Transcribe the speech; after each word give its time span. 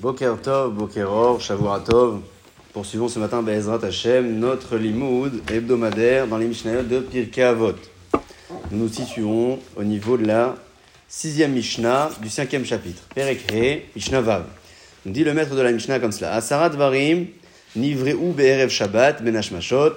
Boker 0.00 0.36
Tov, 0.42 0.72
Bokeror, 0.72 1.42
Shavuatov. 1.42 2.20
Poursuivons 2.72 3.08
ce 3.08 3.18
matin 3.18 3.42
Be'ezrat 3.42 3.84
Hashem, 3.84 4.38
notre 4.38 4.78
limoud 4.78 5.42
hebdomadaire 5.52 6.26
dans 6.26 6.38
les 6.38 6.46
Mishnayot 6.46 6.84
de 6.84 7.00
Pirkei 7.00 7.42
Avot. 7.42 7.74
Nous 8.70 8.78
nous 8.78 8.88
situons 8.88 9.58
au 9.76 9.84
niveau 9.84 10.16
de 10.16 10.24
la 10.24 10.56
sixième 11.06 11.52
Mishnah 11.52 12.08
du 12.22 12.30
cinquième 12.30 12.64
chapitre. 12.64 13.02
Perekhe, 13.14 13.82
Mishnah 13.94 14.22
Vav. 14.22 14.44
Nous 15.04 15.12
dit 15.12 15.22
le 15.22 15.34
maître 15.34 15.54
de 15.54 15.60
la 15.60 15.70
Mishnah 15.70 16.00
comme 16.00 16.12
cela. 16.12 16.32
Asarat 16.32 16.70
Varim, 16.70 17.26
Nivreu 17.76 18.32
Be'erev 18.32 18.70
Shabbat, 18.70 19.22
Benash 19.22 19.50
Mashot. 19.50 19.96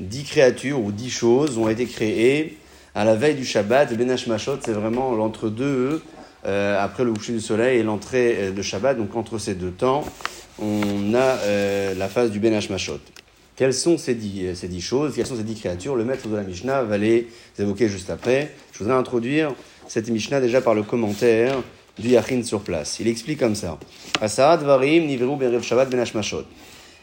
Dix 0.00 0.24
créatures 0.24 0.80
ou 0.80 0.90
dix 0.90 1.10
choses 1.10 1.56
ont 1.56 1.68
été 1.68 1.86
créées 1.86 2.58
à 2.96 3.04
la 3.04 3.14
veille 3.14 3.36
du 3.36 3.44
Shabbat. 3.44 3.96
Benash 3.96 4.26
Mashot, 4.26 4.58
c'est 4.64 4.72
vraiment 4.72 5.14
l'entre-deux 5.14 6.02
euh, 6.44 6.82
après 6.82 7.04
le 7.04 7.12
coucher 7.12 7.32
du 7.32 7.40
soleil 7.40 7.78
et 7.78 7.82
l'entrée 7.82 8.36
euh, 8.36 8.52
de 8.52 8.62
Shabbat. 8.62 8.96
Donc 8.96 9.14
entre 9.16 9.38
ces 9.38 9.54
deux 9.54 9.70
temps, 9.70 10.04
on 10.58 11.14
a 11.14 11.18
euh, 11.18 11.94
la 11.94 12.08
phase 12.08 12.30
du 12.30 12.38
Ben 12.38 12.52
Mashot. 12.70 13.00
Quelles 13.56 13.74
sont 13.74 13.96
ces 13.96 14.14
dix, 14.14 14.54
ces 14.54 14.68
dix 14.68 14.82
choses? 14.82 15.14
Quelles 15.14 15.26
sont 15.26 15.36
ces 15.36 15.42
dix 15.42 15.58
créatures? 15.58 15.96
Le 15.96 16.04
maître 16.04 16.28
de 16.28 16.36
la 16.36 16.42
Mishnah 16.42 16.82
va 16.82 16.98
les 16.98 17.28
évoquer 17.58 17.88
juste 17.88 18.10
après. 18.10 18.52
Je 18.72 18.80
voudrais 18.80 18.94
introduire 18.94 19.54
cette 19.88 20.10
Mishnah 20.10 20.40
déjà 20.40 20.60
par 20.60 20.74
le 20.74 20.82
commentaire 20.82 21.62
du 21.98 22.08
Yachin 22.08 22.42
sur 22.42 22.60
place. 22.60 22.98
Il 23.00 23.08
explique 23.08 23.38
comme 23.38 23.54
ça. 23.54 23.78
Asarat 24.20 24.58
varim 24.58 25.06
niveru 25.06 25.36
berev 25.36 25.62
Shabbat 25.62 25.88
ben. 25.88 26.04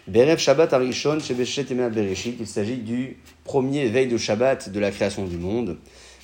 Berev 0.08 0.38
Shabbat 0.38 0.74
arishon 0.74 1.20
shebeshet 1.20 1.64
bereshit. 1.64 2.36
Il 2.40 2.46
s'agit 2.46 2.78
du 2.78 3.18
premier 3.44 3.88
veille 3.88 4.08
de 4.08 4.18
Shabbat 4.18 4.70
de 4.70 4.80
la 4.80 4.92
création 4.92 5.26
du 5.26 5.38
monde. 5.38 5.78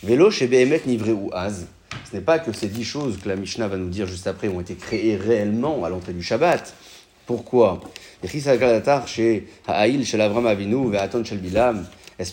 Velo 0.04 0.30
shebehemet 0.30 0.86
nivreu 0.86 1.30
az. 1.34 1.66
Ce 2.10 2.16
n'est 2.16 2.22
pas 2.22 2.40
que 2.40 2.52
ces 2.52 2.68
dix 2.68 2.84
choses 2.84 3.18
que 3.18 3.30
la 3.30 3.36
Mishnah 3.36 3.68
va 3.68 3.78
nous 3.78 3.90
dire 3.90 4.08
juste 4.08 4.28
après 4.28 4.48
ont 4.48 4.62
été 4.62 4.76
créées 4.76 5.16
réellement 5.16 5.84
à 5.86 5.90
l'entrée 5.90 6.14
du 6.14 6.24
Shabbat. 6.24 6.74
Pourquoi. 7.26 7.82
Est-ce 8.24 8.32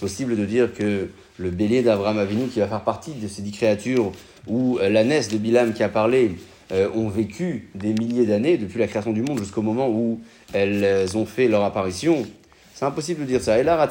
possible 0.00 0.36
de 0.36 0.44
dire 0.46 0.72
que 0.72 1.08
le 1.38 1.50
bélier 1.50 1.82
d'Avram 1.82 2.18
Avinu, 2.18 2.48
qui 2.48 2.60
va 2.60 2.66
faire 2.66 2.80
partie 2.80 3.12
de 3.12 3.28
ces 3.28 3.42
dix 3.42 3.52
créatures, 3.52 4.10
ou 4.46 4.78
la 4.80 5.04
naisse 5.04 5.28
de 5.28 5.36
Bilam 5.36 5.74
qui 5.74 5.82
a 5.82 5.90
parlé, 5.90 6.32
euh, 6.72 6.88
ont 6.94 7.08
vécu 7.08 7.68
des 7.74 7.92
milliers 7.92 8.26
d'années, 8.26 8.56
depuis 8.56 8.78
la 8.78 8.88
création 8.88 9.12
du 9.12 9.22
monde 9.22 9.38
jusqu'au 9.38 9.62
moment 9.62 9.88
où 9.88 10.20
elles 10.52 11.16
ont 11.16 11.26
fait 11.26 11.48
leur 11.48 11.62
apparition? 11.62 12.26
C'est 12.74 12.84
impossible 12.84 13.20
de 13.20 13.26
dire 13.26 13.40
ça. 13.40 13.58
Et 13.58 13.62
là, 13.62 13.88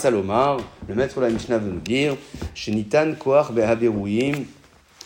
le 0.88 0.96
maître 0.96 1.16
de 1.16 1.22
la 1.22 1.32
Mishnah 1.32 1.58
veut 1.58 1.72
nous 1.72 1.80
dire, 1.80 2.16
Shenitan 2.54 3.14
Koach 3.18 3.52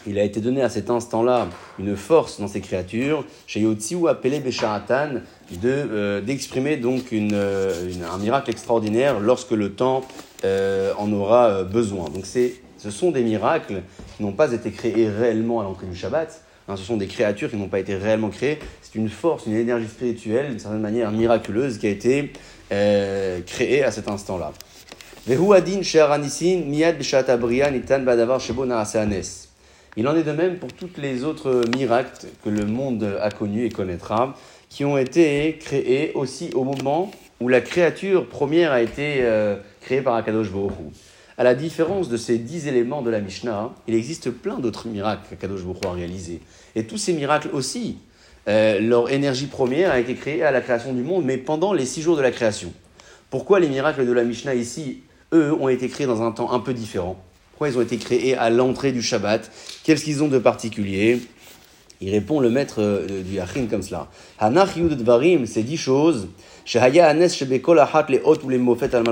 il 0.08 0.18
a 0.18 0.24
été 0.24 0.40
donné 0.40 0.62
à 0.62 0.70
cet 0.70 0.90
instant-là 0.90 1.48
une 1.78 1.96
force 1.96 2.40
dans 2.40 2.48
ces 2.48 2.62
créatures, 2.62 3.26
chez 3.48 3.62
Yotziou 3.62 4.08
appelé 4.08 4.40
Besharatan, 4.40 5.22
euh, 5.64 6.22
d'exprimer 6.22 6.78
donc 6.78 7.12
euh, 7.12 7.90
une, 7.90 8.04
un 8.04 8.18
miracle 8.18 8.50
extraordinaire 8.50 9.20
lorsque 9.20 9.52
le 9.52 9.74
temps 9.74 10.06
euh, 10.46 10.94
en 10.98 11.12
aura 11.12 11.64
besoin. 11.64 12.10
Donc 12.10 12.26
ce 12.26 12.92
sont 12.92 13.12
des 13.12 13.24
miracles 13.24 13.82
qui 14.16 14.24
n'ont 14.24 14.32
pas 14.32 14.52
été 14.54 14.72
créés 14.72 15.10
réellement 15.10 15.60
à 15.60 15.64
l'entrée 15.64 15.88
du 15.88 15.96
Shabbat, 15.96 16.44
hein, 16.68 16.76
ce 16.76 16.84
sont 16.84 16.98
des 16.98 17.08
créatures 17.08 17.50
qui 17.50 17.58
n'ont 17.58 17.68
pas 17.68 17.80
été 17.80 17.96
réellement 17.96 18.30
créées, 18.30 18.60
c'est 18.82 18.96
une 18.96 19.10
force, 19.10 19.46
une 19.48 19.56
énergie 19.56 19.88
spirituelle, 19.88 20.50
d'une 20.50 20.60
certaine 20.60 20.82
manière 20.82 21.12
miraculeuse, 21.12 21.78
qui 21.78 21.88
a 21.88 21.90
été 21.90 22.32
créée 22.70 23.84
à 23.84 23.92
cet 23.92 24.08
instant-là. 24.08 24.54
Miyad 25.28 26.98
badavar 28.06 28.40
shebo 28.40 28.66
il 29.98 30.08
en 30.08 30.16
est 30.16 30.24
de 30.24 30.32
même 30.32 30.58
pour 30.58 30.72
tous 30.72 30.90
les 30.98 31.24
autres 31.24 31.64
miracles 31.76 32.28
que 32.44 32.50
le 32.50 32.66
monde 32.66 33.18
a 33.22 33.32
connus 33.32 33.66
et 33.66 33.70
connaîtra, 33.70 34.36
qui 34.70 34.86
ont 34.86 34.98
été 34.98 35.58
créés 35.60 36.12
aussi 36.14 36.52
au 36.54 36.64
moment 36.64 37.12
où 37.40 37.48
la 37.48 37.62
créature 37.62 38.28
première 38.28 38.72
a 38.72 38.82
été 38.82 39.18
euh, 39.22 39.58
créée 39.82 40.02
par 40.02 40.16
Akadosh 40.16 40.52
Baruch 40.52 40.74
À 41.38 41.44
la 41.44 41.56
différence 41.56 42.10
de 42.10 42.18
ces 42.18 42.38
dix 42.38 42.68
éléments 42.68 43.02
de 43.02 43.10
la 43.10 43.20
Mishnah, 43.20 43.72
il 43.88 43.96
existe 43.96 44.30
plein 44.30 44.60
d'autres 44.60 44.88
miracles 44.88 45.24
qu'Akadosh 45.30 45.64
Baruch 45.64 45.86
a 45.86 45.92
réalisés. 45.92 46.42
Et 46.76 46.86
tous 46.86 46.98
ces 46.98 47.14
miracles 47.14 47.50
aussi, 47.54 47.98
euh, 48.48 48.80
leur 48.80 49.12
énergie 49.12 49.48
première 49.48 49.92
a 49.92 50.00
été 50.00 50.16
créée 50.16 50.44
à 50.44 50.52
la 50.52 50.62
création 50.62 50.94
du 50.94 51.02
monde, 51.02 51.26
mais 51.26 51.38
pendant 51.38 51.74
les 51.74 51.86
six 51.86 52.02
jours 52.02 52.18
de 52.18 52.22
la 52.22 52.32
création. 52.32 52.72
Pourquoi 53.30 53.60
les 53.60 53.70
miracles 53.70 54.06
de 54.06 54.12
la 54.12 54.24
Mishnah 54.24 54.56
ici, 54.56 55.02
eux, 55.34 55.54
ont 55.54 55.70
été 55.70 55.88
créés 55.88 56.08
dans 56.08 56.22
un 56.22 56.32
temps 56.32 56.52
un 56.52 56.60
peu 56.60 56.74
différent? 56.74 57.18
Pourquoi 57.60 57.76
ils 57.76 57.78
ont 57.78 57.82
été 57.82 57.98
créés 57.98 58.38
à 58.38 58.50
l'entrée 58.50 58.94
du 58.94 59.02
Shabbat 59.02 59.52
Qu'est-ce 59.84 60.06
qu'ils 60.06 60.24
ont 60.24 60.30
de 60.30 60.40
particulier 60.40 61.20
Il 62.00 62.10
répond 62.10 62.40
le 62.40 62.50
maître 62.50 62.76
euh, 62.82 63.22
du 63.22 63.34
Yachin 63.34 63.66
comme 63.70 63.82
cela. 63.82 64.08
Hanach 64.40 64.78
yud 64.78 64.96
dvarim, 64.96 65.46
c'est 65.46 65.64
dix 65.64 65.76
choses. 65.76 66.30
Shehaya 66.64 67.10
anes 67.10 67.28
shebekol 67.28 67.78
achat 67.80 68.06
les 68.08 68.22
hot 68.24 68.38
ou 68.46 68.50
les 68.50 68.58
mofet 68.58 68.96
al. 68.96 69.04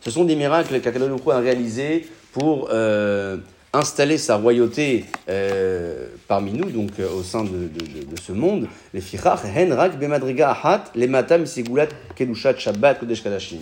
Ce 0.00 0.10
sont 0.12 0.24
des 0.26 0.36
miracles 0.36 0.80
qu'Akadosh 0.80 1.10
a 1.32 1.38
réalisés 1.40 2.06
pour 2.30 2.68
euh, 2.70 3.38
installer 3.72 4.16
sa 4.16 4.36
royauté 4.36 5.04
euh, 5.28 6.06
parmi 6.28 6.52
nous, 6.52 6.70
donc 6.70 6.92
euh, 7.00 7.08
au 7.10 7.24
sein 7.24 7.42
de, 7.42 7.50
de, 7.50 8.04
de, 8.12 8.20
ce 8.22 8.30
monde. 8.30 8.68
Les 8.94 9.00
fichach 9.00 9.40
henrak 9.44 9.98
bemadriga 9.98 10.52
achat 10.52 10.84
les 10.94 11.08
matam 11.08 11.46
segulat 11.46 11.88
kedushat 12.14 12.58
shabbat 12.58 13.00
kodesh 13.00 13.24
kadashim. 13.24 13.58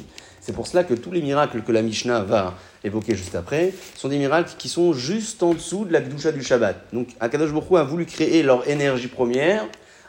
C'est 0.47 0.53
pour 0.53 0.69
cela 0.69 0.85
que 0.85 0.95
tous 0.95 1.11
les 1.11 1.23
miracles 1.23 1.63
que 1.63 1.73
la 1.73 1.83
Mishnah 1.83 2.21
va 2.21 2.55
évoquer 2.85 3.17
juste 3.17 3.35
après 3.35 3.75
sont 3.97 4.09
des 4.09 4.19
miracles 4.19 4.53
qui 4.57 4.69
sont 4.69 4.93
juste 4.93 5.43
en 5.43 5.55
dessous 5.55 5.85
de 5.85 5.93
la 5.93 6.01
Kedusha 6.01 6.31
du 6.31 6.41
Shabbat. 6.41 6.77
Donc 6.93 7.09
Akadosh 7.19 7.51
Baruch 7.51 7.73
a 7.73 7.83
voulu 7.83 8.07
créer 8.07 8.45
leur 8.45 8.69
énergie 8.71 9.09
première 9.09 9.65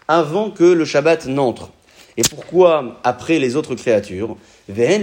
avant 0.07 0.51
que 0.51 0.63
le 0.63 0.85
Shabbat 0.85 1.25
n'entre. 1.25 1.71
Et 2.17 2.21
pourquoi 2.21 2.99
après 3.03 3.39
les 3.39 3.55
autres 3.55 3.73
créatures 3.73 4.37
Et 4.69 4.99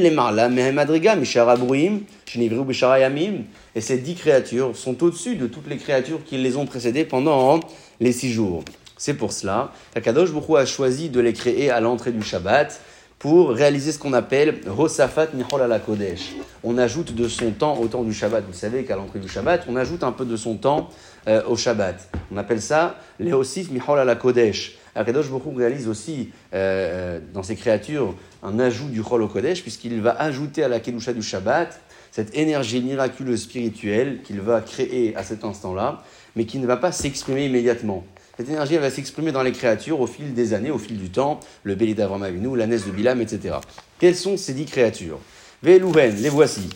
ces 3.80 3.98
dix 3.98 4.14
créatures 4.14 4.76
sont 4.76 5.02
au-dessus 5.02 5.34
de 5.34 5.48
toutes 5.48 5.68
les 5.68 5.78
créatures 5.78 6.22
qui 6.24 6.38
les 6.38 6.56
ont 6.56 6.66
précédées 6.66 7.04
pendant 7.04 7.58
les 7.98 8.12
six 8.12 8.30
jours. 8.32 8.62
C'est 8.96 9.14
pour 9.14 9.32
cela 9.32 9.72
qu'Akadosh 9.94 10.30
Baruch 10.30 10.60
a 10.60 10.64
choisi 10.64 11.08
de 11.08 11.18
les 11.18 11.32
créer 11.32 11.70
à 11.70 11.80
l'entrée 11.80 12.12
du 12.12 12.22
Shabbat 12.22 12.80
pour 13.18 13.50
réaliser 13.50 13.92
ce 13.92 13.98
qu'on 13.98 14.12
appelle 14.12 14.60
Rosafat 14.66 15.28
Nihol 15.34 15.62
ala 15.62 15.78
Kodesh. 15.78 16.34
On 16.62 16.78
ajoute 16.78 17.14
de 17.14 17.28
son 17.28 17.50
temps 17.52 17.78
au 17.78 17.88
temps 17.88 18.02
du 18.02 18.12
Shabbat. 18.12 18.44
Vous 18.46 18.52
savez 18.52 18.84
qu'à 18.84 18.96
l'entrée 18.96 19.18
du 19.18 19.28
Shabbat, 19.28 19.64
on 19.68 19.76
ajoute 19.76 20.02
un 20.02 20.12
peu 20.12 20.24
de 20.24 20.36
son 20.36 20.56
temps 20.56 20.88
euh, 21.26 21.42
au 21.46 21.56
Shabbat. 21.56 22.08
On 22.32 22.36
appelle 22.36 22.60
ça 22.60 22.96
Leosif 23.18 23.70
Nihol 23.70 23.98
ala 23.98 24.16
Kodesh. 24.16 24.78
Akadosh 24.94 25.28
Baruch 25.28 25.56
réalise 25.56 25.88
aussi 25.88 26.30
euh, 26.54 27.18
dans 27.32 27.42
ses 27.42 27.56
créatures 27.56 28.14
un 28.42 28.58
ajout 28.58 28.88
du 28.88 29.02
Chol 29.02 29.22
au 29.22 29.28
Kodesh, 29.28 29.62
puisqu'il 29.62 30.00
va 30.00 30.12
ajouter 30.12 30.62
à 30.62 30.68
la 30.68 30.80
Kedusha 30.80 31.12
du 31.12 31.22
Shabbat 31.22 31.80
cette 32.12 32.36
énergie 32.36 32.80
miraculeuse 32.80 33.42
spirituelle 33.42 34.22
qu'il 34.22 34.40
va 34.40 34.60
créer 34.60 35.16
à 35.16 35.24
cet 35.24 35.42
instant-là, 35.42 36.02
mais 36.36 36.44
qui 36.44 36.58
ne 36.58 36.66
va 36.66 36.76
pas 36.76 36.92
s'exprimer 36.92 37.46
immédiatement. 37.46 38.04
Cette 38.36 38.48
énergie, 38.48 38.76
va 38.78 38.90
s'exprimer 38.90 39.30
dans 39.30 39.42
les 39.42 39.52
créatures 39.52 40.00
au 40.00 40.08
fil 40.08 40.34
des 40.34 40.54
années, 40.54 40.72
au 40.72 40.78
fil 40.78 40.98
du 40.98 41.10
temps, 41.10 41.38
le 41.62 41.76
Béli 41.76 41.94
d'Avram 41.94 42.22
Avinu, 42.22 42.56
la 42.56 42.66
de 42.66 42.90
Bilam, 42.90 43.20
etc. 43.20 43.56
Quelles 44.00 44.16
sont 44.16 44.36
ces 44.36 44.54
dix 44.54 44.64
créatures? 44.64 45.20
Velouven, 45.62 46.16
les 46.16 46.28
voici. 46.28 46.68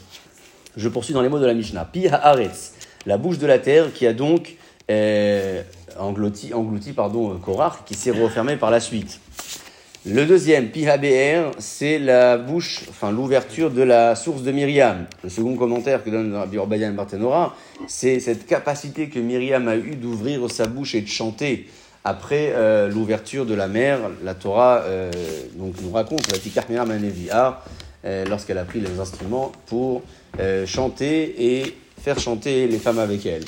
Je 0.77 0.89
poursuis 0.89 1.15
dans 1.15 1.23
les 1.23 1.29
mots 1.29 1.41
de 1.41 1.47
la 1.47 1.55
Mishnah. 1.55 1.85
Pi 1.85 2.07
Haaretz, 2.07 2.75
la 3.07 3.19
bouche 3.19 3.39
de 3.39 3.47
la 3.47 3.59
terre 3.59 3.93
qui 3.93 4.07
a 4.07 4.13
donc 4.13 4.57
euh, 4.89 5.63
englouti, 5.99 6.55
englouti 6.55 6.93
pardon, 6.93 7.37
Korach, 7.39 7.85
qui 7.85 7.95
s'est 7.95 8.13
refermé 8.13 8.57
par 8.57 8.71
la 8.71 8.79
suite. 8.79 9.21
Le 10.11 10.25
deuxième, 10.25 10.69
Pihabr, 10.69 11.51
c'est 11.59 11.99
la 11.99 12.39
bouche, 12.39 12.85
enfin 12.89 13.13
l'ouverture 13.13 13.71
de 13.71 13.83
la 13.83 14.15
source 14.15 14.43
de 14.43 14.51
Myriam. 14.53 15.05
Le 15.23 15.29
second 15.29 15.55
commentaire 15.55 16.03
que 16.03 16.09
donne 16.09 16.35
Rabbi 16.35 16.57
Orbayan 16.57 16.93
Barthénora, 16.93 17.55
c'est 17.89 18.19
cette 18.19 18.47
capacité 18.47 19.11
que 19.11 19.19
Myriam 19.19 19.69
a 19.69 19.77
eue 19.77 19.97
d'ouvrir 19.97 20.51
sa 20.51 20.67
bouche 20.67 20.95
et 20.95 21.03
de 21.03 21.09
chanter 21.09 21.69
après 22.05 22.53
euh, 22.55 22.89
l'ouverture 22.89 23.45
de 23.45 23.53
la 23.53 23.69
mer. 23.69 23.99
La 24.25 24.33
Torah 24.33 24.79
euh, 24.85 25.11
donc, 25.57 25.75
nous 25.83 25.91
raconte, 25.91 26.33
la 26.33 26.39
Tikar 26.39 26.65
Myriam 26.71 27.55
euh, 28.07 28.25
lorsqu'elle 28.25 28.59
a 28.59 28.65
pris 28.65 28.81
les 28.81 29.01
instruments 29.01 29.53
pour 29.67 30.03
chanter 30.65 31.57
et 31.57 31.77
faire 32.01 32.19
chanter 32.19 32.67
les 32.67 32.79
femmes 32.79 32.99
avec 32.99 33.27
elle. 33.27 33.45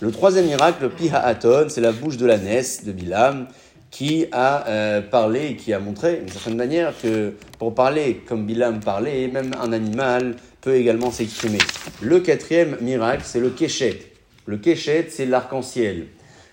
Le 0.00 0.10
troisième 0.10 0.46
miracle, 0.46 0.90
Piha 0.90 1.38
c'est 1.68 1.80
la 1.80 1.92
bouche 1.92 2.18
de 2.18 2.26
la 2.26 2.36
naisse 2.36 2.84
de 2.84 2.92
Bilam 2.92 3.46
qui 3.92 4.26
a 4.32 4.66
euh, 4.68 5.02
parlé 5.02 5.48
et 5.48 5.56
qui 5.56 5.72
a 5.72 5.78
montré 5.78 6.16
d'une 6.16 6.28
certaine 6.28 6.56
manière 6.56 6.94
que 7.00 7.34
pour 7.58 7.74
parler 7.74 8.22
comme 8.26 8.46
Bilam 8.46 8.80
parlait, 8.80 9.28
même 9.28 9.52
un 9.60 9.72
animal 9.72 10.34
peut 10.62 10.74
également 10.74 11.10
s'exprimer. 11.10 11.58
Le 12.00 12.18
quatrième 12.20 12.78
miracle, 12.80 13.22
c'est 13.24 13.38
le 13.38 13.50
Keshet. 13.50 13.98
Le 14.46 14.56
Keshet, 14.56 15.08
c'est 15.10 15.26
l'arc-en-ciel. 15.26 16.06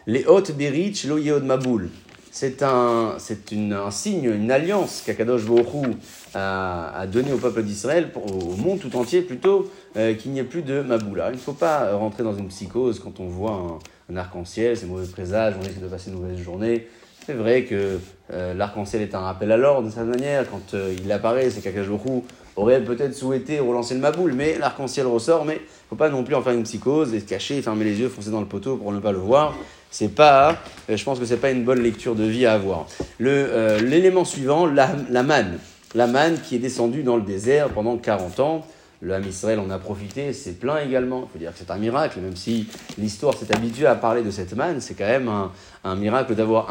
Les 0.06 0.26
hautes 0.26 0.52
Berich, 0.52 1.06
lo 1.06 1.18
Maboul. 1.40 1.90
C'est 2.30 2.62
un, 2.62 3.16
c'est 3.20 3.54
un 3.54 3.90
signe, 3.90 4.26
une 4.26 4.52
alliance 4.52 5.02
qu'Akadosh 5.06 5.46
Borou 5.46 5.86
a, 6.36 6.94
a 6.94 7.08
donné 7.08 7.32
au 7.32 7.38
peuple 7.38 7.64
d'Israël, 7.64 8.12
au 8.16 8.56
monde 8.56 8.80
tout 8.80 8.96
entier 8.98 9.22
plutôt, 9.22 9.72
euh, 9.98 10.14
qu'il 10.14 10.32
n'y 10.32 10.40
ait 10.40 10.44
plus 10.44 10.62
de 10.62 10.82
Maboul. 10.82 11.24
il 11.30 11.34
ne 11.34 11.38
faut 11.38 11.54
pas 11.54 11.96
rentrer 11.96 12.24
dans 12.24 12.36
une 12.36 12.50
psychose 12.50 13.00
quand 13.00 13.20
on 13.20 13.28
voit 13.28 13.80
un, 14.10 14.14
un 14.14 14.18
arc-en-ciel, 14.18 14.78
c'est 14.78 14.86
mauvais 14.86 15.08
présage, 15.08 15.56
on 15.58 15.64
risque 15.64 15.82
de 15.82 15.88
passer 15.88 16.12
une 16.12 16.18
mauvaise 16.18 16.38
journée. 16.38 16.88
C'est 17.30 17.36
vrai 17.36 17.64
que 17.64 18.00
euh, 18.34 18.56
l'arc-en-ciel 18.56 19.04
est 19.04 19.14
un 19.14 19.20
rappel 19.20 19.52
à 19.52 19.58
l'ordre 19.58 19.88
de 19.88 19.94
certaine 19.94 20.10
manière. 20.10 20.50
Quand 20.50 20.74
euh, 20.74 20.96
il 21.00 21.12
apparaît, 21.12 21.52
c'est 21.52 21.62
qu'Akadosh 21.62 22.00
aurait 22.56 22.84
peut-être 22.84 23.14
souhaité 23.14 23.60
relancer 23.60 23.94
le 23.94 24.00
maboule, 24.00 24.34
mais 24.34 24.58
l'arc-en-ciel 24.58 25.06
ressort. 25.06 25.46
Mais 25.46 25.58
il 25.58 25.90
faut 25.90 25.96
pas 25.96 26.10
non 26.10 26.24
plus 26.24 26.34
en 26.34 26.42
faire 26.42 26.54
une 26.54 26.64
psychose 26.64 27.14
et 27.14 27.20
se 27.20 27.26
cacher, 27.26 27.62
fermer 27.62 27.86
les 27.86 28.00
yeux, 28.00 28.10
foncer 28.10 28.32
dans 28.32 28.40
le 28.40 28.48
poteau 28.48 28.78
pour 28.78 28.92
ne 28.92 29.00
pas 29.00 29.12
le 29.12 29.20
voir. 29.20 29.56
C'est 29.92 30.16
pas, 30.16 30.58
euh, 30.90 30.98
je 30.98 31.04
pense 31.04 31.20
que 31.20 31.26
c'est 31.26 31.38
pas 31.38 31.52
une 31.52 31.64
bonne 31.64 31.84
lecture 31.84 32.16
de 32.16 32.24
vie 32.24 32.48
à 32.48 32.54
avoir. 32.54 32.88
L'élément 33.20 34.26
suivant, 34.26 34.66
la, 34.66 34.90
la 35.12 35.22
manne. 35.22 35.60
La 35.94 36.08
manne 36.08 36.40
qui 36.42 36.56
est 36.56 36.60
descendue 36.60 37.04
dans 37.04 37.16
le 37.16 37.22
désert 37.22 37.70
pendant 37.70 37.96
40 37.98 38.40
ans. 38.40 38.66
Le 39.02 39.14
Ham 39.14 39.24
Israël 39.26 39.60
en 39.60 39.70
a 39.70 39.78
profité, 39.78 40.34
c'est 40.34 40.60
plein 40.60 40.80
également. 40.80 41.28
Il 41.30 41.32
faut 41.32 41.40
dire 41.40 41.54
que 41.54 41.58
c'est 41.58 41.72
un 41.72 41.78
miracle, 41.78 42.20
même 42.20 42.36
si 42.36 42.68
l'histoire 42.98 43.34
s'est 43.34 43.56
habituée 43.56 43.86
à 43.86 43.96
parler 43.96 44.24
de 44.24 44.32
cette 44.32 44.54
manne, 44.54 44.82
c'est 44.82 44.94
quand 44.94 45.08
même 45.08 45.32
un, 45.86 45.96
miracle 45.96 46.36
d'avoir 46.36 46.70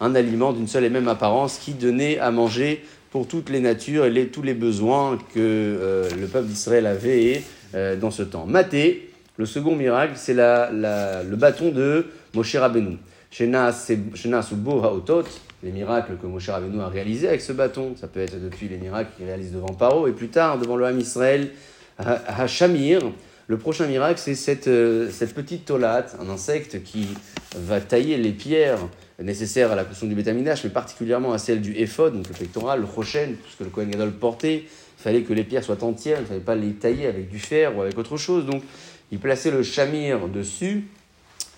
un, 0.00 0.14
aliment 0.14 0.52
d'une 0.52 0.68
seule 0.68 0.84
et 0.84 0.90
même 0.90 1.08
apparence 1.08 1.58
qui 1.58 1.72
donnait 1.72 2.20
à 2.20 2.30
manger 2.30 2.84
pour 3.10 3.26
toutes 3.26 3.50
les 3.50 3.58
natures 3.58 4.06
et 4.06 4.28
tous 4.28 4.42
les 4.42 4.54
besoins 4.54 5.18
que 5.34 5.40
euh, 5.40 6.08
le 6.18 6.26
peuple 6.26 6.46
d'Israël 6.46 6.86
avait 6.86 7.42
euh, 7.74 7.96
dans 7.96 8.12
ce 8.12 8.22
temps. 8.22 8.46
Maté, 8.46 9.10
le 9.36 9.46
second 9.46 9.74
miracle, 9.74 10.12
c'est 10.14 10.34
le 10.34 11.34
bâton 11.34 11.72
de 11.72 12.06
Moshe 12.34 12.54
Rabbeinu. 12.54 12.98
Shenas 13.32 14.52
ou 14.52 14.70
Haotot, 14.70 15.24
les 15.64 15.72
miracles 15.72 16.16
que 16.20 16.26
Moshe 16.26 16.48
Rabbeinu 16.48 16.80
a 16.80 16.88
réalisés 16.88 17.28
avec 17.28 17.40
ce 17.40 17.52
bâton. 17.52 17.94
Ça 17.96 18.06
peut 18.06 18.20
être 18.20 18.40
depuis 18.40 18.68
les 18.68 18.76
miracles 18.76 19.10
qu'il 19.16 19.26
réalise 19.26 19.52
devant 19.52 19.72
Paro 19.72 20.06
et 20.06 20.12
plus 20.12 20.28
tard 20.28 20.58
devant 20.58 20.76
le 20.76 20.84
Ham 20.84 21.00
Israël 21.00 21.50
à 21.98 22.46
Shamir. 22.46 23.00
Le 23.46 23.58
prochain 23.58 23.86
miracle, 23.86 24.18
c'est 24.18 24.34
cette, 24.34 24.68
euh, 24.68 25.10
petite 25.34 25.66
tolate, 25.66 26.16
un 26.18 26.30
insecte 26.30 26.82
qui 26.82 27.08
va 27.56 27.80
tailler 27.80 28.16
les 28.16 28.32
pierres 28.32 28.78
nécessaires 29.22 29.70
à 29.70 29.74
la 29.74 29.82
construction 29.82 30.08
du 30.08 30.14
bétaminage, 30.14 30.64
mais 30.64 30.70
particulièrement 30.70 31.34
à 31.34 31.38
celle 31.38 31.60
du 31.60 31.76
éphod, 31.76 32.14
donc 32.14 32.26
le 32.26 32.34
pectoral, 32.34 32.80
le 32.80 32.86
rochen, 32.86 33.36
tout 33.36 33.50
ce 33.50 33.58
que 33.58 33.64
le 33.64 33.70
Kohen 33.70 33.90
Gadol 33.90 34.12
portait. 34.12 34.64
Il 34.64 35.02
fallait 35.02 35.22
que 35.22 35.34
les 35.34 35.44
pierres 35.44 35.62
soient 35.62 35.84
entières, 35.84 36.18
il 36.20 36.22
ne 36.22 36.26
fallait 36.26 36.40
pas 36.40 36.54
les 36.54 36.72
tailler 36.72 37.06
avec 37.06 37.28
du 37.28 37.38
fer 37.38 37.76
ou 37.76 37.82
avec 37.82 37.98
autre 37.98 38.16
chose. 38.16 38.46
Donc 38.46 38.62
il 39.12 39.18
plaçait 39.18 39.50
le 39.50 39.62
chamir 39.62 40.26
dessus 40.28 40.84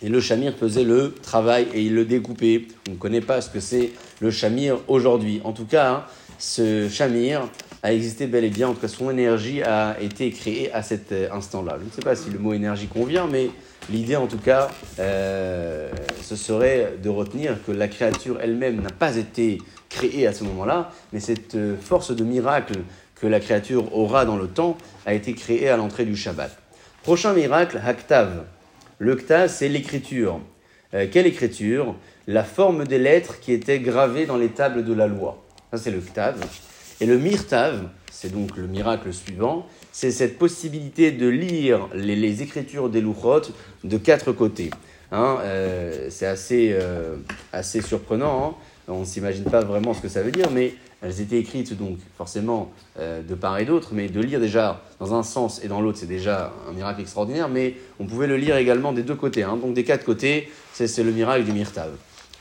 et 0.02 0.08
le 0.08 0.20
chamir 0.20 0.54
faisait 0.54 0.84
le 0.84 1.14
travail 1.22 1.66
et 1.74 1.82
il 1.82 1.94
le 1.94 2.04
découpait. 2.04 2.66
On 2.88 2.92
ne 2.92 2.96
connaît 2.96 3.20
pas 3.20 3.40
ce 3.40 3.50
que 3.50 3.60
c'est 3.60 3.92
le 4.20 4.30
chamir 4.30 4.78
aujourd'hui. 4.88 5.40
En 5.44 5.52
tout 5.52 5.64
cas, 5.64 5.90
hein, 5.90 6.04
ce 6.38 6.88
chamir 6.88 7.48
a 7.82 7.92
existé 7.92 8.26
bel 8.26 8.44
et 8.44 8.50
bien, 8.50 8.68
en 8.68 8.74
tout 8.74 8.80
cas 8.80 8.88
son 8.88 9.10
énergie 9.10 9.62
a 9.62 9.96
été 10.00 10.30
créée 10.30 10.72
à 10.72 10.82
cet 10.82 11.12
euh, 11.12 11.28
instant-là. 11.32 11.76
Je 11.80 11.86
ne 11.86 11.90
sais 11.90 12.02
pas 12.02 12.16
si 12.16 12.30
le 12.30 12.38
mot 12.38 12.52
énergie 12.52 12.88
convient, 12.88 13.26
mais 13.30 13.50
l'idée 13.90 14.16
en 14.16 14.26
tout 14.26 14.38
cas, 14.38 14.68
euh, 14.98 15.90
ce 16.22 16.36
serait 16.36 16.94
de 17.02 17.08
retenir 17.08 17.62
que 17.64 17.72
la 17.72 17.88
créature 17.88 18.38
elle-même 18.40 18.82
n'a 18.82 18.90
pas 18.90 19.16
été 19.16 19.58
créée 19.88 20.26
à 20.26 20.32
ce 20.32 20.44
moment-là, 20.44 20.90
mais 21.12 21.20
cette 21.20 21.54
euh, 21.54 21.76
force 21.80 22.14
de 22.14 22.24
miracle 22.24 22.74
que 23.14 23.26
la 23.26 23.40
créature 23.40 23.96
aura 23.96 24.24
dans 24.24 24.36
le 24.36 24.48
temps 24.48 24.76
a 25.06 25.14
été 25.14 25.32
créée 25.32 25.68
à 25.68 25.76
l'entrée 25.76 26.04
du 26.04 26.16
Shabbat. 26.16 26.50
Prochain 27.02 27.32
miracle, 27.32 27.80
Haktav. 27.84 28.44
Le 28.98 29.14
kta, 29.14 29.48
c'est 29.48 29.68
l'écriture. 29.68 30.40
Euh, 30.94 31.06
quelle 31.10 31.26
écriture? 31.26 31.94
La 32.26 32.44
forme 32.44 32.86
des 32.86 32.98
lettres 32.98 33.40
qui 33.40 33.52
étaient 33.52 33.78
gravées 33.78 34.26
dans 34.26 34.38
les 34.38 34.48
tables 34.48 34.84
de 34.84 34.94
la 34.94 35.06
loi. 35.06 35.44
Ça, 35.70 35.78
c'est 35.78 35.90
le 35.90 36.00
ktav. 36.00 36.36
Et 37.00 37.06
le 37.06 37.18
mirtav, 37.18 37.88
c'est 38.10 38.32
donc 38.32 38.56
le 38.56 38.66
miracle 38.66 39.12
suivant, 39.12 39.66
c'est 39.92 40.10
cette 40.10 40.38
possibilité 40.38 41.12
de 41.12 41.28
lire 41.28 41.88
les, 41.92 42.42
écritures 42.42 42.88
des 42.88 43.02
louchot 43.02 43.42
de 43.84 43.98
quatre 43.98 44.32
côtés. 44.32 44.70
Hein, 45.12 45.38
euh, 45.42 46.06
c'est 46.08 46.26
assez, 46.26 46.70
euh, 46.72 47.16
assez 47.52 47.82
surprenant. 47.82 48.48
Hein. 48.48 48.54
On 48.88 49.00
ne 49.00 49.04
s'imagine 49.04 49.44
pas 49.44 49.60
vraiment 49.60 49.92
ce 49.92 50.00
que 50.00 50.08
ça 50.08 50.22
veut 50.22 50.32
dire, 50.32 50.50
mais 50.50 50.72
elles 51.06 51.20
étaient 51.20 51.38
écrites 51.38 51.76
donc 51.76 51.98
forcément 52.16 52.72
euh, 52.98 53.22
de 53.22 53.34
part 53.34 53.58
et 53.58 53.64
d'autre, 53.64 53.90
mais 53.92 54.08
de 54.08 54.20
lire 54.20 54.40
déjà 54.40 54.82
dans 54.98 55.14
un 55.14 55.22
sens 55.22 55.62
et 55.64 55.68
dans 55.68 55.80
l'autre, 55.80 55.98
c'est 55.98 56.06
déjà 56.06 56.52
un 56.68 56.72
miracle 56.72 57.00
extraordinaire, 57.00 57.48
mais 57.48 57.74
on 58.00 58.06
pouvait 58.06 58.26
le 58.26 58.36
lire 58.36 58.56
également 58.56 58.92
des 58.92 59.02
deux 59.02 59.14
côtés, 59.14 59.42
hein. 59.42 59.56
donc 59.56 59.74
des 59.74 59.84
quatre 59.84 60.04
côtés, 60.04 60.50
c'est 60.72 61.02
le 61.02 61.12
miracle 61.12 61.44
du 61.44 61.52
Mirtav. 61.52 61.90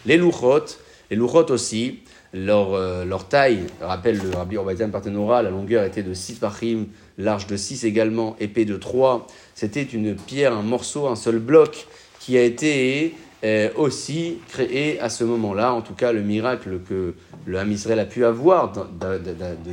Les 0.05 0.17
louchot, 0.17 0.65
les 1.09 1.15
louchot 1.15 1.51
aussi, 1.51 1.99
leur, 2.33 2.73
euh, 2.73 3.05
leur 3.05 3.27
taille, 3.27 3.65
rappelle 3.81 4.17
le 4.17 4.35
Rabbi 4.35 4.57
Orbatian 4.57 4.89
Partenora, 4.89 5.41
la 5.41 5.49
longueur 5.49 5.83
était 5.83 6.03
de 6.03 6.13
6 6.13 6.39
pachim, 6.39 6.87
large 7.17 7.47
de 7.47 7.55
6 7.55 7.85
également, 7.85 8.35
épais 8.39 8.65
de 8.65 8.75
3. 8.75 9.27
C'était 9.53 9.83
une 9.83 10.15
pierre, 10.15 10.53
un 10.53 10.63
morceau, 10.63 11.07
un 11.07 11.15
seul 11.15 11.39
bloc 11.39 11.87
qui 12.19 12.37
a 12.37 12.43
été 12.43 13.13
euh, 13.43 13.69
aussi 13.75 14.37
créé 14.47 14.99
à 14.99 15.09
ce 15.09 15.23
moment-là, 15.23 15.73
en 15.73 15.81
tout 15.81 15.93
cas 15.93 16.11
le 16.11 16.21
miracle 16.21 16.79
que 16.87 17.13
le 17.45 17.59
Ham 17.59 17.71
Israël 17.71 17.99
a 17.99 18.05
pu 18.05 18.25
avoir 18.25 18.71
de, 18.71 19.19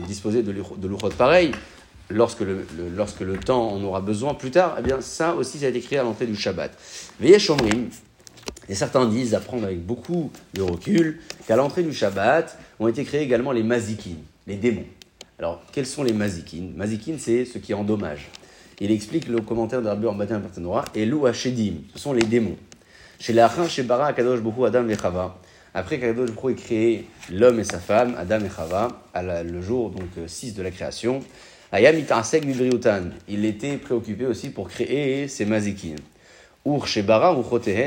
disposer 0.07 0.43
de, 0.43 0.53
de 0.53 1.15
pareil, 1.15 1.53
lorsque 2.11 2.41
le, 2.41 2.67
lorsque 2.95 3.21
le 3.21 3.37
temps 3.39 3.73
en 3.73 3.83
aura 3.83 4.01
besoin 4.01 4.35
plus 4.35 4.51
tard, 4.51 4.77
eh 4.79 4.83
bien 4.83 5.01
ça 5.01 5.35
aussi 5.35 5.59
ça 5.59 5.67
a 5.67 5.69
été 5.69 5.81
créé 5.81 5.99
à 5.99 6.03
l'entrée 6.03 6.27
du 6.27 6.37
Shabbat. 6.37 6.77
Veillez 7.21 7.39
Shomrim, 7.39 7.89
et 8.69 8.75
certains 8.75 9.07
disent, 9.07 9.35
à 9.35 9.41
avec 9.65 9.85
beaucoup 9.85 10.31
de 10.55 10.63
recul, 10.63 11.21
qu'à 11.47 11.57
l'entrée 11.57 11.83
du 11.83 11.93
Shabbat 11.93 12.59
ont 12.79 12.89
été 12.89 13.05
créés 13.05 13.23
également 13.23 13.53
les 13.53 13.63
mazikin, 13.63 14.17
les 14.47 14.57
démons. 14.57 14.85
Alors, 15.39 15.63
quels 15.73 15.87
sont 15.87 16.05
les 16.05 16.13
mazikin? 16.13 16.71
Mazikin, 16.77 17.15
c'est 17.19 17.45
ce 17.45 17.59
qui 17.59 17.75
endommage. 17.75 18.29
Il 18.81 18.91
explique 18.91 19.29
le 19.29 19.41
commentaire 19.41 19.83
d'Arbu 19.83 20.07
en 20.07 20.15
Batan 20.15 20.41
et 20.95 21.07
Lou 21.07 21.27
ce 21.33 21.81
sont 21.97 22.13
les 22.13 22.23
démons. 22.23 22.57
Chez 23.23 23.33
l'Achin, 23.35 23.69
chez 23.69 23.85
Bara, 23.85 24.07
Akadosh 24.07 24.41
Adam 24.67 24.89
et 24.89 24.97
Chava. 24.97 25.37
Après 25.75 26.01
qu'Akadosh 26.01 26.33
Bohu 26.33 26.51
ait 26.51 26.57
créé 26.57 27.07
l'homme 27.31 27.61
et 27.61 27.63
sa 27.63 27.79
femme, 27.79 28.17
Adam 28.19 28.41
et 28.41 28.51
Chava, 28.51 28.89
le 29.15 29.63
jour 29.63 29.91
donc 29.91 30.09
6 30.27 30.51
euh, 30.51 30.57
de 30.57 30.63
la 30.65 30.73
création, 30.73 31.21
Ayam 31.71 31.95
il 33.29 33.45
était 33.45 33.77
préoccupé 33.77 34.27
aussi 34.27 34.51
pour 34.51 34.69
créer 34.69 35.29
ces 35.29 35.45
mazikin. 35.45 35.95
Ur 36.67 36.89
chez 36.89 37.03
Bara, 37.03 37.33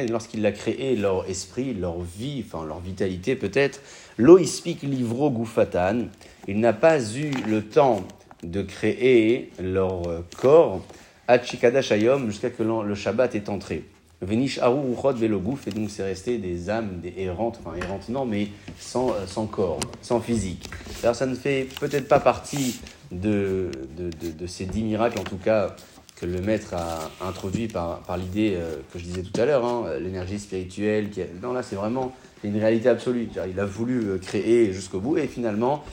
lorsqu'il 0.09 0.45
a 0.45 0.53
créé 0.53 0.95
leur 0.95 1.29
esprit, 1.29 1.73
leur 1.73 1.99
vie, 1.99 2.41
enfin 2.47 2.65
leur 2.65 2.79
vitalité 2.79 3.35
peut-être, 3.35 3.81
lo 4.17 4.37
ispik 4.37 4.83
livro 4.83 5.29
gufatan, 5.31 6.03
il 6.47 6.61
n'a 6.61 6.71
pas 6.71 7.01
eu 7.13 7.31
le 7.45 7.61
temps 7.61 8.07
de 8.41 8.61
créer 8.61 9.51
leur 9.59 10.07
euh, 10.07 10.21
corps, 10.37 10.81
Achikadashayom, 11.27 12.27
jusqu'à 12.27 12.51
que 12.51 12.63
le 12.63 12.95
Shabbat 12.95 13.35
est 13.35 13.49
entré. 13.49 13.83
Venish 14.25 14.59
Aru 14.59 14.79
Ruchot 14.95 15.13
Velogouf, 15.13 15.67
et 15.67 15.71
donc 15.71 15.89
c'est 15.89 16.03
resté 16.03 16.37
des 16.37 16.69
âmes 16.69 17.01
errantes, 17.17 17.59
enfin 17.63 17.75
errantes 17.77 18.09
non, 18.09 18.25
mais 18.25 18.49
sans, 18.79 19.09
euh, 19.09 19.25
sans 19.27 19.45
corps, 19.45 19.79
sans 20.01 20.19
physique. 20.19 20.69
Alors 21.03 21.15
ça 21.15 21.25
ne 21.25 21.35
fait 21.35 21.67
peut-être 21.79 22.07
pas 22.07 22.19
partie 22.19 22.79
de, 23.11 23.69
de, 23.97 24.09
de, 24.31 24.47
ces 24.47 24.65
dix 24.65 24.83
miracles, 24.83 25.19
en 25.19 25.23
tout 25.23 25.37
cas, 25.37 25.75
que 26.15 26.25
le 26.25 26.41
maître 26.41 26.73
a 26.73 27.11
introduit 27.27 27.67
par, 27.67 27.99
par 27.99 28.17
l'idée 28.17 28.53
euh, 28.55 28.77
que 28.91 28.99
je 28.99 29.03
disais 29.03 29.21
tout 29.21 29.39
à 29.39 29.45
l'heure, 29.45 29.65
hein, 29.65 29.85
l'énergie 29.99 30.39
spirituelle. 30.39 31.09
Non, 31.41 31.53
là, 31.53 31.61
c'est 31.61 31.75
vraiment 31.75 32.13
une 32.43 32.57
réalité 32.57 32.89
absolue. 32.89 33.29
Il 33.49 33.59
a 33.59 33.65
voulu 33.65 34.05
euh, 34.05 34.17
créer 34.17 34.71
jusqu'au 34.73 34.99
bout, 34.99 35.17
et 35.17 35.27
finalement, 35.27 35.83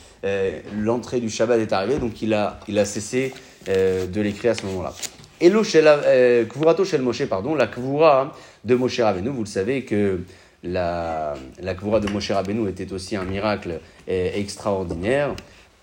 l'entrée 0.79 1.21
du 1.21 1.29
Shabbat 1.29 1.61
est 1.61 1.73
arrivée, 1.73 1.99
donc 1.99 2.23
il 2.23 2.33
a, 2.35 2.61
il 2.69 2.79
a 2.79 2.85
cessé 2.85 3.35
de 3.67 4.21
l'écrire 4.21 4.53
à 4.53 4.55
ce 4.55 4.67
moment-là. 4.67 4.95
Et 5.43 5.51
euh, 5.53 6.45
Kvurato 6.45 6.85
Shel 6.85 7.03
Moshe, 7.03 7.25
pardon, 7.25 7.57
la 7.57 7.67
Kvura 7.67 8.33
de 8.65 8.77
Moshe 8.77 9.01
Rabbeinu, 9.01 9.31
vous 9.31 9.41
le 9.41 9.47
savez 9.47 9.83
que 9.83 10.21
la, 10.63 11.35
la 11.61 11.75
de 11.75 12.09
Moshe 12.13 12.31
Rabbeinu 12.31 12.69
était 12.69 12.93
aussi 12.93 13.17
un 13.17 13.25
miracle 13.25 13.81
euh, 14.09 14.31
extraordinaire, 14.35 15.35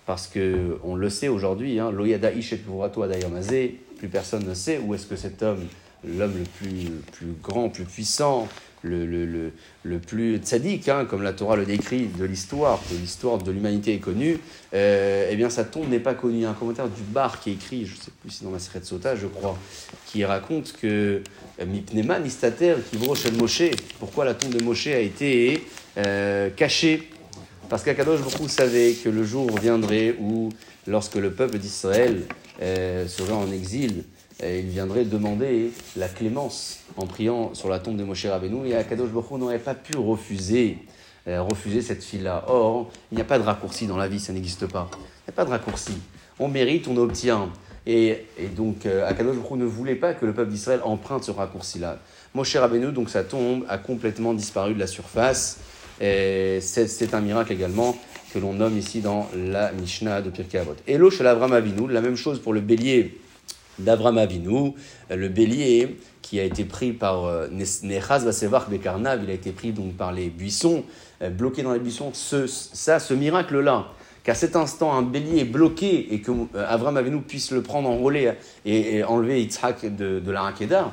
parce 0.06 0.28
que 0.28 0.78
on 0.82 0.94
le 0.94 1.10
sait 1.10 1.28
aujourd'hui, 1.28 1.78
hein, 1.78 1.92
Ishet 2.34 2.56
Kvurato 2.56 3.02
Adayamazé, 3.02 3.78
plus 3.98 4.08
personne 4.08 4.46
ne 4.48 4.54
sait 4.54 4.80
où 4.82 4.94
est-ce 4.94 5.06
que 5.06 5.16
cet 5.16 5.42
homme, 5.42 5.66
l'homme 6.06 6.38
le 6.38 6.44
plus, 6.44 6.90
plus 7.12 7.34
grand, 7.42 7.68
plus 7.68 7.84
puissant, 7.84 8.48
le, 8.82 9.06
le, 9.06 9.26
le, 9.26 9.52
le 9.82 9.98
plus 9.98 10.38
tzaddik, 10.38 10.88
hein, 10.88 11.04
comme 11.04 11.22
la 11.22 11.32
Torah 11.32 11.56
le 11.56 11.66
décrit, 11.66 12.06
de 12.06 12.24
l'histoire, 12.24 12.80
que 12.88 12.94
l'histoire 12.94 13.38
de 13.38 13.50
l'humanité 13.50 13.94
est 13.94 13.98
connue, 13.98 14.38
euh, 14.74 15.28
eh 15.30 15.36
bien 15.36 15.50
sa 15.50 15.64
tombe 15.64 15.88
n'est 15.88 16.00
pas 16.00 16.14
connue. 16.14 16.46
Un 16.46 16.54
commentaire 16.54 16.88
du 16.88 17.02
bar 17.02 17.40
qui 17.40 17.52
écrit, 17.52 17.84
je 17.86 17.94
ne 17.94 18.00
sais 18.00 18.10
plus 18.20 18.30
si 18.30 18.44
dans 18.44 18.50
ma 18.50 18.58
de 18.58 18.84
Sota, 18.84 19.16
je 19.16 19.26
crois, 19.26 19.58
qui 20.06 20.24
raconte 20.24 20.74
que 20.80 21.22
euh, 21.60 21.66
Mipnema 21.66 22.18
Nistater 22.20 22.76
qui 22.90 22.96
broche 22.96 23.30
Moshe, 23.32 23.70
pourquoi 23.98 24.24
la 24.24 24.34
tombe 24.34 24.54
de 24.54 24.62
Moshe 24.62 24.86
a 24.88 24.98
été 24.98 25.64
euh, 25.98 26.50
cachée? 26.50 27.08
Parce 27.68 27.84
qu'Akadosh 27.84 28.20
beaucoup 28.22 28.48
savait 28.48 28.94
que 28.94 29.08
le 29.08 29.22
jour 29.24 29.48
viendrait 29.58 30.16
où, 30.18 30.48
lorsque 30.86 31.14
le 31.14 31.30
peuple 31.30 31.58
d'Israël 31.58 32.22
serait 32.58 33.32
en 33.32 33.50
exil, 33.52 34.04
il 34.42 34.66
viendrait 34.66 35.04
demander 35.04 35.70
la 35.96 36.08
clémence 36.08 36.80
en 36.96 37.06
priant 37.06 37.54
sur 37.54 37.68
la 37.68 37.78
tombe 37.78 37.96
de 37.96 38.04
Moshe 38.04 38.26
Rabbeinu 38.26 38.66
et 38.66 38.74
Akadosh 38.74 39.10
Baruch 39.10 39.30
n'aurait 39.32 39.58
pas 39.58 39.74
pu 39.74 39.96
refuser, 39.96 40.78
euh, 41.28 41.42
refuser 41.42 41.82
cette 41.82 42.02
fille-là. 42.02 42.44
Or, 42.48 42.90
il 43.12 43.16
n'y 43.16 43.20
a 43.20 43.24
pas 43.24 43.38
de 43.38 43.44
raccourci 43.44 43.86
dans 43.86 43.96
la 43.96 44.08
vie, 44.08 44.20
ça 44.20 44.32
n'existe 44.32 44.66
pas. 44.66 44.90
Il 44.92 45.30
n'y 45.30 45.30
a 45.30 45.32
pas 45.32 45.44
de 45.44 45.50
raccourci. 45.50 45.92
On 46.38 46.48
mérite, 46.48 46.88
on 46.88 46.96
obtient. 46.96 47.50
Et, 47.86 48.26
donc, 48.56 48.86
euh, 48.86 49.06
Akadosh 49.06 49.36
Baruch 49.36 49.58
ne 49.58 49.64
voulait 49.64 49.94
pas 49.94 50.14
que 50.14 50.24
le 50.24 50.32
peuple 50.32 50.50
d'Israël 50.50 50.80
emprunte 50.84 51.24
ce 51.24 51.30
raccourci-là. 51.30 51.98
Moshe 52.34 52.56
Rabbeinu, 52.56 52.92
donc 52.92 53.10
sa 53.10 53.24
tombe, 53.24 53.64
a 53.68 53.78
complètement 53.78 54.32
disparu 54.32 54.74
de 54.74 54.78
la 54.78 54.86
surface. 54.86 55.58
C'est 56.00 57.12
un 57.12 57.20
miracle 57.20 57.52
également 57.52 57.94
que 58.32 58.38
l'on 58.38 58.54
nomme 58.54 58.78
ici 58.78 59.00
dans 59.00 59.28
la 59.34 59.72
Mishnah 59.72 60.22
de 60.22 60.30
Pirkei 60.30 60.58
Avot. 60.58 60.76
Elo 60.86 61.10
shel 61.10 61.26
Avram 61.26 61.52
Avinu, 61.52 61.88
la 61.88 62.00
même 62.00 62.16
chose 62.16 62.40
pour 62.40 62.52
le 62.52 62.60
bélier 62.60 63.18
d'Avram 63.84 64.18
Avinu, 64.18 64.72
le 65.10 65.28
bélier 65.28 65.96
qui 66.30 66.38
a 66.38 66.44
été 66.44 66.64
pris 66.64 66.92
par 66.92 67.24
euh, 67.24 67.48
Nechaz 67.82 68.24
Vasevar 68.24 68.68
Bekarnav, 68.68 69.24
il 69.24 69.30
a 69.30 69.32
été 69.32 69.50
pris 69.50 69.72
donc 69.72 69.94
par 69.96 70.12
les 70.12 70.28
buissons, 70.28 70.84
euh, 71.22 71.28
bloqué 71.28 71.64
dans 71.64 71.72
les 71.72 71.80
buissons. 71.80 72.10
Ce, 72.12 72.46
ça, 72.46 73.00
ce 73.00 73.14
miracle-là, 73.14 73.88
qu'à 74.22 74.34
cet 74.34 74.54
instant 74.54 74.92
un 74.92 75.02
bélier 75.02 75.40
est 75.40 75.44
bloqué 75.44 76.14
et 76.14 76.20
que 76.20 76.30
euh, 76.30 76.66
Avram 76.68 76.96
Avinu 76.96 77.20
puisse 77.20 77.50
le 77.50 77.62
prendre 77.62 77.88
en 77.88 77.98
relais 77.98 78.38
et, 78.64 79.02
enlever 79.02 79.40
Yitzhak 79.40 79.96
de, 79.96 80.30
la 80.30 80.42
Rakédar, 80.42 80.92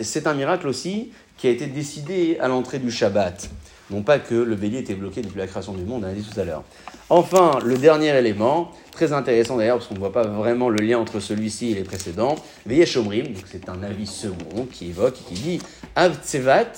c'est 0.00 0.26
un 0.26 0.32
miracle 0.32 0.66
aussi 0.66 1.10
qui 1.36 1.48
a 1.48 1.50
été 1.50 1.66
décidé 1.66 2.38
à 2.40 2.48
l'entrée 2.48 2.78
du 2.78 2.90
Shabbat. 2.90 3.50
Non 3.90 4.02
pas 4.02 4.18
que 4.18 4.34
le 4.34 4.54
bélier 4.54 4.78
était 4.78 4.94
bloqué 4.94 5.22
depuis 5.22 5.38
la 5.38 5.46
création 5.46 5.72
du 5.72 5.82
monde, 5.82 6.04
on 6.04 6.08
a 6.08 6.12
dit 6.12 6.22
tout 6.22 6.38
à 6.38 6.44
l'heure. 6.44 6.62
Enfin, 7.08 7.58
le 7.64 7.78
dernier 7.78 8.08
élément, 8.16 8.70
très 8.92 9.14
intéressant 9.14 9.56
d'ailleurs, 9.56 9.78
parce 9.78 9.88
qu'on 9.88 9.94
ne 9.94 9.98
voit 9.98 10.12
pas 10.12 10.26
vraiment 10.26 10.68
le 10.68 10.78
lien 10.84 10.98
entre 10.98 11.20
celui-ci 11.20 11.72
et 11.72 11.74
les 11.74 11.84
précédents, 11.84 12.36
Veyeshomrim, 12.66 13.28
donc 13.28 13.44
c'est 13.46 13.68
un 13.70 13.82
avis 13.82 14.06
second 14.06 14.66
qui 14.70 14.88
évoque 14.88 15.16
et 15.20 15.34
qui 15.34 15.40
dit 15.40 15.58
Avtsevat, 15.96 16.72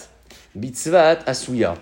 Bitzvat, 0.54 1.18
Asuya. 1.26 1.74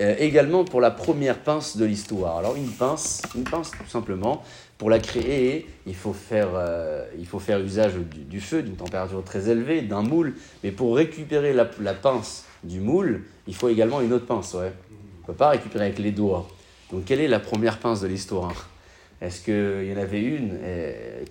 Euh, 0.00 0.14
également 0.18 0.64
pour 0.64 0.80
la 0.80 0.90
première 0.90 1.38
pince 1.38 1.76
de 1.76 1.84
l'histoire. 1.84 2.38
Alors 2.38 2.56
une 2.56 2.70
pince, 2.70 3.20
une 3.34 3.44
pince 3.44 3.72
tout 3.72 3.90
simplement, 3.90 4.42
pour 4.78 4.88
la 4.88 4.98
créer, 4.98 5.66
il 5.86 5.94
faut 5.94 6.14
faire, 6.14 6.48
euh, 6.54 7.04
il 7.18 7.26
faut 7.26 7.38
faire 7.38 7.58
usage 7.58 7.92
du, 7.94 8.40
feu, 8.40 8.62
d'une 8.62 8.76
température 8.76 9.22
très 9.24 9.50
élevée, 9.50 9.82
d'un 9.82 10.02
moule, 10.02 10.36
mais 10.64 10.70
pour 10.70 10.96
récupérer 10.96 11.52
la 11.52 11.94
pince 11.94 12.44
du 12.64 12.80
moule, 12.80 13.22
il 13.46 13.54
faut 13.54 13.68
également 13.68 14.00
une 14.00 14.12
autre 14.12 14.26
pince. 14.26 14.54
On 14.54 14.62
ne 14.62 14.70
peut 15.26 15.32
pas 15.32 15.50
récupérer 15.50 15.86
avec 15.86 15.98
les 15.98 16.12
doigts. 16.12 16.48
Donc, 16.92 17.04
quelle 17.04 17.20
est 17.20 17.28
la 17.28 17.40
première 17.40 17.78
pince 17.78 18.00
de 18.00 18.08
l'histoire 18.08 18.68
Est-ce 19.20 19.42
qu'il 19.42 19.90
y 19.90 19.94
en 19.94 20.00
avait 20.00 20.22
une? 20.22 20.58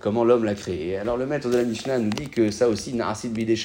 Comment 0.00 0.24
l'homme 0.24 0.44
l'a 0.44 0.54
créée? 0.54 0.96
Alors, 0.96 1.16
le 1.16 1.26
maître 1.26 1.50
de 1.50 1.56
la 1.56 1.64
Mishnah 1.64 1.98
nous 1.98 2.10
dit 2.10 2.28
que 2.28 2.50
ça 2.50 2.68
aussi, 2.68 2.98
Bide 3.24 3.56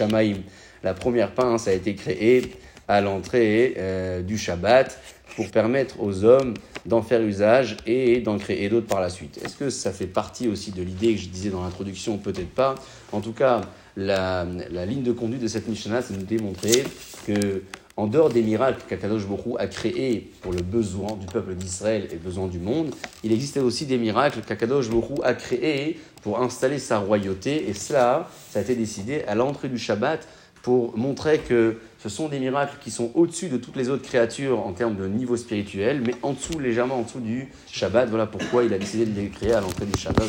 la 0.85 0.93
première 0.93 1.31
pince 1.31 1.67
a 1.67 1.73
été 1.73 1.95
créée 1.95 2.51
à 2.87 3.01
l'entrée 3.01 3.73
euh, 3.77 4.21
du 4.21 4.37
Shabbat 4.37 4.99
pour 5.35 5.49
permettre 5.49 5.99
aux 5.99 6.23
hommes 6.23 6.53
d'en 6.85 7.01
faire 7.01 7.21
usage 7.21 7.77
et 7.87 8.21
d'en 8.21 8.37
créer 8.37 8.69
d'autres 8.69 8.85
par 8.85 9.01
la 9.01 9.09
suite. 9.09 9.39
Est-ce 9.43 9.55
que 9.55 9.71
ça 9.71 9.91
fait 9.91 10.05
partie 10.05 10.47
aussi 10.47 10.71
de 10.71 10.83
l'idée 10.83 11.15
que 11.15 11.21
je 11.21 11.29
disais 11.29 11.49
dans 11.49 11.63
l'introduction? 11.63 12.19
Peut-être 12.19 12.51
pas. 12.51 12.75
En 13.11 13.19
tout 13.19 13.33
cas, 13.33 13.61
la, 13.97 14.45
ligne 14.85 15.03
de 15.03 15.11
conduite 15.11 15.41
de 15.41 15.47
cette 15.47 15.67
Mishnah, 15.67 16.01
c'est 16.01 16.13
de 16.13 16.19
nous 16.19 16.25
démontrer 16.25 16.83
que 17.25 17.63
en 17.97 18.07
dehors 18.07 18.29
des 18.29 18.41
miracles 18.41 18.81
qu'Akadosh 18.89 19.25
Borou 19.25 19.55
a 19.57 19.67
créés 19.67 20.29
pour 20.41 20.51
le 20.51 20.61
besoin 20.61 21.15
du 21.15 21.27
peuple 21.27 21.55
d'Israël 21.55 22.09
et 22.11 22.17
besoin 22.17 22.47
du 22.47 22.59
monde, 22.59 22.93
il 23.23 23.31
existait 23.31 23.61
aussi 23.61 23.85
des 23.85 23.97
miracles 23.97 24.41
qu'Akadosh 24.45 24.89
Borou 24.89 25.21
a 25.23 25.33
créés 25.33 25.97
pour 26.21 26.41
installer 26.41 26.77
sa 26.77 26.99
royauté. 26.99 27.69
Et 27.69 27.73
cela, 27.73 28.29
ça 28.51 28.59
a 28.59 28.61
été 28.63 28.75
décidé 28.75 29.23
à 29.29 29.35
l'entrée 29.35 29.69
du 29.69 29.77
Shabbat 29.77 30.27
pour 30.61 30.97
montrer 30.97 31.37
que 31.37 31.77
ce 31.99 32.09
sont 32.09 32.27
des 32.27 32.39
miracles 32.39 32.77
qui 32.81 32.91
sont 32.91 33.11
au-dessus 33.13 33.49
de 33.49 33.57
toutes 33.57 33.75
les 33.75 33.89
autres 33.89 34.01
créatures 34.01 34.59
en 34.59 34.73
termes 34.73 34.95
de 34.95 35.07
niveau 35.07 35.37
spirituel, 35.37 36.01
mais 36.05 36.15
en 36.21 36.33
dessous, 36.33 36.59
légèrement 36.59 36.95
en 36.95 37.01
dessous 37.03 37.19
du 37.19 37.47
Shabbat. 37.71 38.09
Voilà 38.09 38.25
pourquoi 38.25 38.63
il 38.63 38.73
a 38.73 38.79
décidé 38.79 39.05
de 39.05 39.19
les 39.19 39.29
créer 39.29 39.53
à 39.53 39.61
l'entrée 39.61 39.85
du 39.85 39.97
Shabbat. 39.97 40.25